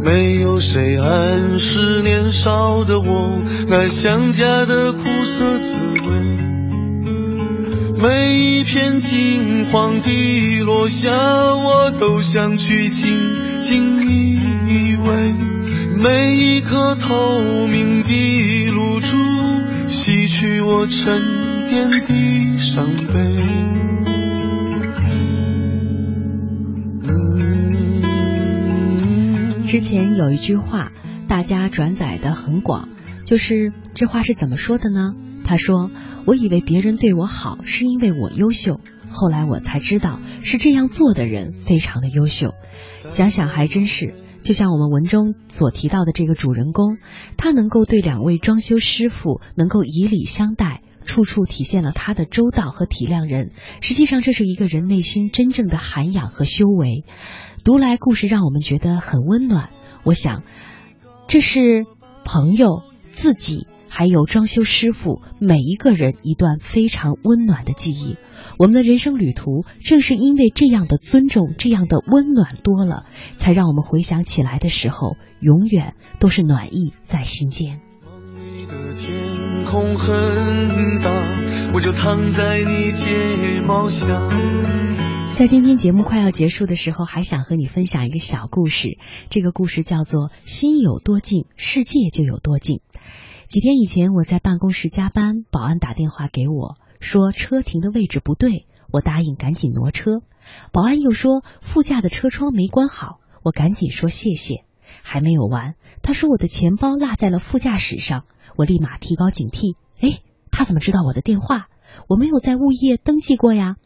[0.04, 6.10] 没有谁暗示年少的我那想家的苦涩滋味。
[7.98, 13.16] 每一片金黄的落下，我都想去紧
[13.62, 14.00] 紧
[14.68, 15.34] 依偎；
[15.98, 19.16] 每一颗透明的露珠，
[19.88, 21.24] 洗去我沉
[21.70, 23.79] 淀的伤悲。
[29.70, 30.92] 之前有一句话，
[31.28, 32.90] 大家转载的很广，
[33.24, 35.14] 就是这话是怎么说的呢？
[35.46, 35.92] 他说
[36.26, 42.56] ：“我以为别人对我好是因为我优秀，后来我才知道是这样做的人非常的优秀。
[42.96, 46.98] 想想还真是，就像我们文中所提到的这个主人公，
[47.38, 53.52] 他能够对两位装修师傅能够以礼相待，处处体现了他的周到和体谅人。
[53.82, 57.06] 实际上，这是一个人内心真正的涵养和修为。
[57.64, 59.70] 读来故事让我们觉得很温暖。
[60.04, 60.44] 我想，
[61.28, 61.86] 这是
[62.26, 68.18] 朋友自己。”还有装修师傅，每一个人一段非常温暖的记忆。
[68.60, 77.82] 我们的人生旅途，正是因为这样的尊重，这样的温暖多了，才让我们回想起来的时候，永远都是暖意在心间。
[79.00, 81.10] 天空很大，
[81.74, 84.08] 我就躺在你睫毛下。
[85.40, 88.98] 在今天节目快要结束的时候，还想和你分享一个小故事。
[89.30, 92.82] 这个故事叫做“心有多近，世界就有多近”。
[93.48, 100.20] 几天以前，我在办公室加班，保安打电话给我，说车停的位置不对，我答应赶紧挪车。
[100.74, 104.66] 保安又说副驾的车窗没关好，我赶紧说谢谢。
[105.04, 108.26] 还没有完，他说我的钱包落在了副驾驶上，
[108.58, 109.78] 我立马提高警惕。
[110.02, 110.20] 哎，
[110.52, 111.70] 他怎么知道我的电话？
[112.10, 113.78] 我没有在物业登记过呀。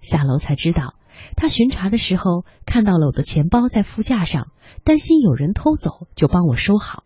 [0.00, 0.94] 下楼才知道，
[1.36, 4.48] 他巡查的时候看到了我的钱包在副驾上，
[4.84, 7.04] 担心有人偷走，就帮我收好。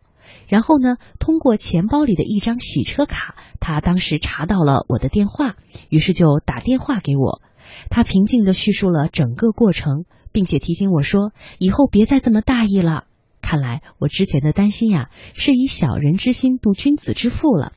[0.48, 0.96] 然后呢？
[1.18, 5.56] 通过钱包里的一张洗车卡，他当时查到了我的电话，
[5.88, 7.42] 于是就打电话给我。
[7.90, 13.06] 他平静地叙述了整个过程，并且提醒我说：“以后别再这么大意了。”
[13.42, 17.72] 看来我之前的担心呀，是以小人之心度君子之腹了。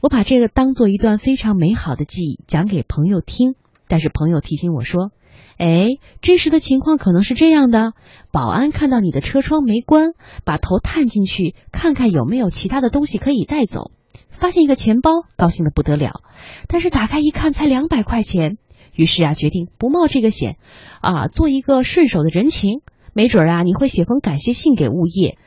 [0.00, 3.54] 我把这个当做一段非常美好的记忆讲给朋友听，
[3.86, 5.12] 但是朋友提醒我说。
[5.62, 5.90] 哎，
[6.22, 7.92] 真实的情况可能是这样的：
[8.32, 10.10] 保安看到你的车窗没关，
[10.44, 13.92] 把头探进去看看有没有其他的东西可以带走，
[14.28, 16.22] 发现一个钱包，高兴的不得了。
[16.66, 18.58] 但是打开一看，才两百块钱，
[18.96, 20.56] 于是啊，决定不冒这个险，
[21.00, 22.80] 啊，做一个顺手的人情，
[23.12, 25.38] 没准啊，你会写封感谢信给物业。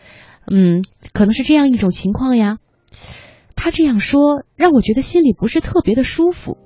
[0.49, 2.59] 嗯，可能是这样一种情况呀。
[3.57, 6.57] 他这样说，让我觉得心里不是特别的舒服。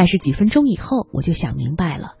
[0.00, 2.12] 但是几分钟以后，我就想明白了，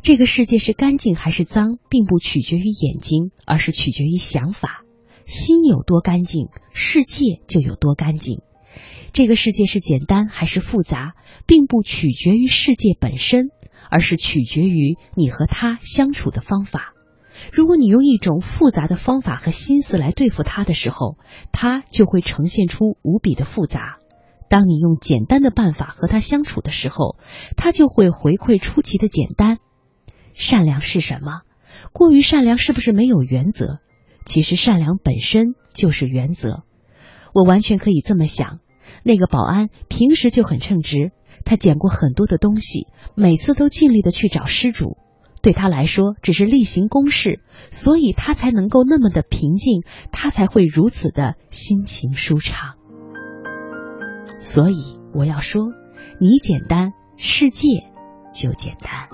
[0.00, 4.84] 这个世界是干净还是脏，并不取决于眼睛，而是取决于想法。
[5.22, 8.38] 心有多干净，世界就有多干净。
[9.12, 11.12] 这个世界是简单还是复杂，
[11.46, 13.48] 并不取决于世界本身，
[13.90, 16.94] 而是取决于你和他相处的方法。
[17.52, 21.18] 如果你用一种复杂的方法和心思来对付他的时候，
[21.52, 23.98] 他就会呈现出无比的复杂。
[24.48, 27.16] 当你用简单的办法和他相处的时候，
[27.56, 29.58] 他就会回馈出奇的简单。
[30.34, 31.42] 善良是什么？
[31.92, 33.78] 过于善良是不是没有原则？
[34.24, 36.62] 其实善良本身就是原则。
[37.34, 38.60] 我完全可以这么想：
[39.02, 41.12] 那个保安平时就很称职，
[41.44, 42.86] 他捡过很多的东西，
[43.16, 44.96] 每次都尽力的去找失主。
[45.42, 52.76] 对他来说，只是例行公事，所以他才能够那么的平静，他才会如此的心情舒畅。
[54.44, 55.62] 所以我要说，
[56.20, 57.66] 你简单，世界
[58.34, 59.08] 就简单。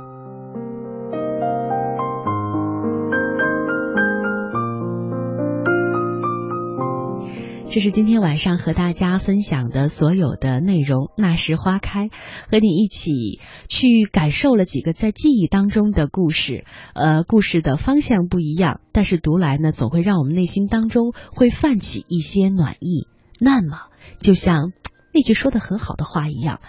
[7.70, 11.12] 这是今天晚上和大家分享的所有的内容。
[11.16, 12.08] 那时花开，
[12.50, 16.64] 和你一起去感受了几个在记忆当中的故事。
[16.92, 23.06] 呃，故事的方向不一样，但是读来呢，总会让我们内心当中会泛起一些暖意。
[23.38, 23.78] 那么，
[24.18, 24.72] 就像。
[25.12, 26.60] 那句说的很好的话一样，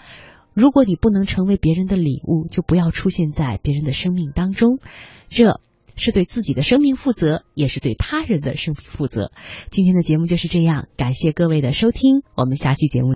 [0.54, 4.78] 如果你不能成为别人的礼物，就不要出现在别人的生命当中。
[5.28, 5.60] 这
[5.94, 9.30] 是对自己的生命负责，也是对他人的生命负责。
[9.70, 13.10] 今天的节目就是这样，感谢各位的收听，我们下期节目。